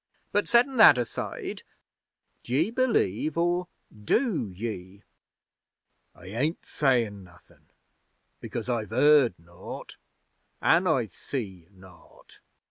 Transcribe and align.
But 0.31 0.47
settin' 0.47 0.77
that 0.77 0.97
aside, 0.97 1.61
d'ye 2.43 2.71
believe 2.71 3.37
or 3.37 3.67
do 3.93 4.49
ye?' 4.49 5.03
'I 6.15 6.25
ain't 6.25 6.65
sayin' 6.65 7.23
nothin', 7.23 7.67
because 8.39 8.67
I've 8.67 8.89
heard 8.89 9.35
naught, 9.37 9.97
an' 10.59 10.87
I've 10.87 11.13
see 11.13 11.67
naught. 11.69 12.39